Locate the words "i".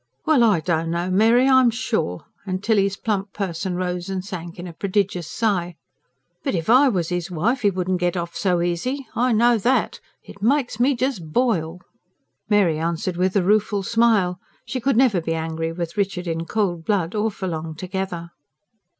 0.43-0.61, 6.71-6.89, 9.15-9.31